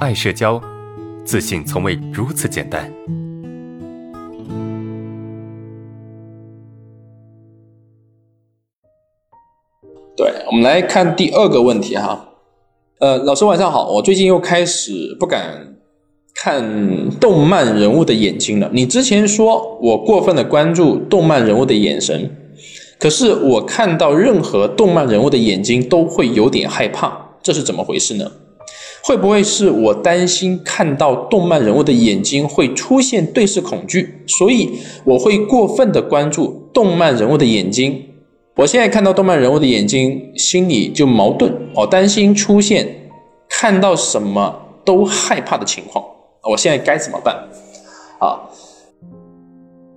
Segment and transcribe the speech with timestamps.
[0.00, 0.58] 爱社交，
[1.26, 2.90] 自信从未如此简单。
[10.16, 12.30] 对，我们来看第二个问题哈。
[13.00, 15.76] 呃，老师晚上好，我最近又开始不敢
[16.34, 18.70] 看动漫人物的眼睛了。
[18.72, 22.34] 你之前说我过分的关注动漫人物的眼神，
[22.98, 28.32] 可是我看到任何动漫人物的眼睛都会有点害怕，这是怎么回事呢？
[29.02, 38.04] 会不会是我担心看到动漫人物的眼睛会出现对视恐惧，所以我会过分的关注动漫人物的眼睛？
[38.56, 43.08] 我现在看到动漫人物的眼睛，心里就矛盾，我担心出现
[43.48, 44.54] 看到什么
[44.84, 46.04] 都害怕的情况。
[46.42, 47.34] 我现在该怎么办？
[48.18, 48.40] 啊，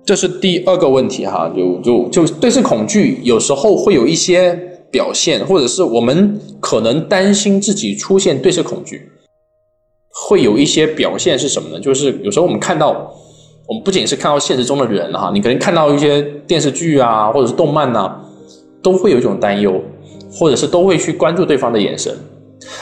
[0.04, 9.10] 这是第二个问题哈，就就就对视恐惧，有时候会有一些表现，或者是我们可能担心自己出现对视恐惧，
[10.08, 11.80] 会有一些表现是什么呢？
[11.80, 13.12] 就是有时候我们看到，
[13.66, 18.20] 我们不仅是看到现实中的人哈，你可能看到一些电视剧啊，或者是动漫呐。
[18.84, 19.80] 都会有一种担忧，
[20.30, 22.14] 或者是都会去关注对方的眼神，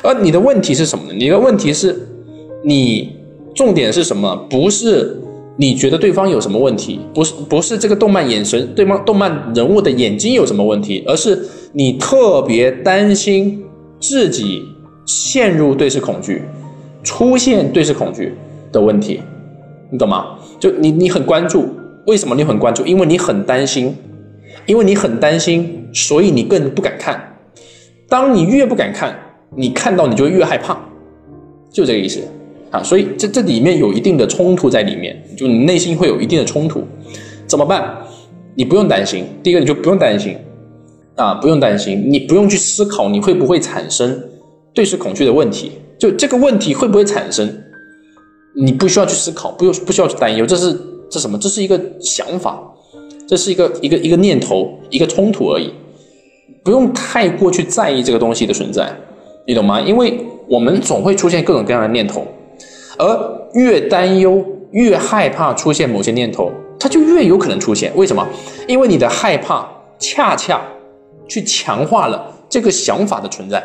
[0.03, 1.15] 而你的问题是什么呢？
[1.17, 1.97] 你的问题是，
[2.65, 3.15] 你
[3.55, 4.35] 重点是什么？
[4.51, 5.17] 不是
[5.57, 13.65] 你觉得对方有什么问题，不是不是这个动漫眼神，对方动漫人物的眼睛有什么问题，而是你特别担心
[14.01, 14.65] 自己
[15.07, 16.43] 陷入对视恐惧，
[17.03, 18.35] 出现对视恐惧
[18.71, 19.21] 的问题，
[19.91, 20.39] 你懂吗？
[20.61, 21.69] 就你你很关注，
[22.07, 22.85] 为什么你很关注？
[22.87, 23.97] 因为你很担心。
[24.67, 27.37] 因为你很担心，所以你更不敢看。
[28.09, 29.19] 当你越不敢看，
[29.57, 30.79] 你看到你就越害怕，
[31.73, 32.21] 就这个意思
[32.71, 32.81] 啊。
[32.81, 36.87] 所以这这里面有一定的冲突在里面，就你内心会有一定的冲突。
[37.47, 37.97] 怎么办？
[38.55, 39.25] 你不用担心。
[39.43, 40.37] 第一个，你就不用担心
[41.17, 42.05] 啊，不用担心。
[42.09, 44.23] 你不用去思考你会不会产生
[44.73, 45.73] 对视恐惧的问题。
[45.99, 47.63] 就这个问题会不会产生，
[48.55, 50.45] 你不需要去思考，不用不需要去担忧。
[50.45, 50.79] 这是
[51.11, 51.39] 这什么？
[51.39, 52.61] 这是一个想法。
[53.29, 55.73] 这是一个一个一个念头，一个冲突而已，
[56.63, 58.95] 不用太过去在意这个东西的存在，
[59.47, 59.81] 你懂吗？
[59.81, 62.27] 因为我们总会出现各种各样的念头，
[62.99, 67.91] 而越担忧、越害怕出现某些念头，它就越有可能出现。
[67.97, 68.27] 为什么？
[68.69, 69.67] 因为你的害怕
[69.99, 70.61] 恰恰
[71.33, 73.65] 去强化了这个想法的存在，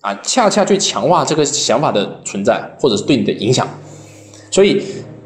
[0.00, 3.66] 啊，恰恰去强化这个想法的存在，或者是对你的影响。
[4.50, 4.82] 所以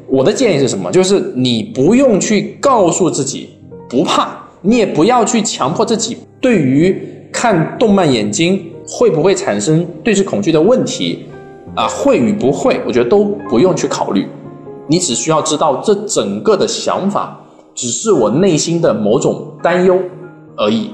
[0.07, 0.91] 我的建议是什么？
[0.91, 3.49] 就是你不用去告诉自己。
[3.89, 6.17] 不怕，你也不要去强迫自己。
[6.39, 6.95] 对于
[7.29, 11.25] 看动漫眼睛会不会产生对视恐惧的问题，
[11.75, 14.25] 啊，会与不会，我觉得都不用去考虑。
[14.87, 17.37] 你只需要知道这整个的想法
[17.75, 19.99] 只是我内心的某种担忧
[20.55, 20.91] 而已，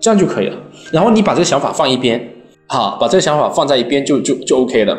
[0.00, 0.56] 这样就可以了。
[0.92, 2.20] 然后你把这个想法放一边，
[2.66, 4.96] 好，把这个想法放在一边就就就 OK 了。